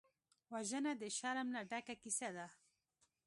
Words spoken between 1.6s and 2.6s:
ډکه کیسه ده